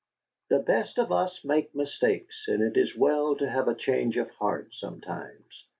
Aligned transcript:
"'The 0.49 0.57
best 0.57 0.97
of 0.97 1.11
us 1.11 1.45
make 1.45 1.75
mistakes, 1.75 2.45
and 2.47 2.63
it 2.63 2.75
is 2.75 2.95
well 2.97 3.35
to 3.35 3.47
have 3.47 3.67
a 3.67 3.75
change 3.75 4.17
of 4.17 4.31
heart 4.31 4.67
sometimes.'" 4.73 5.65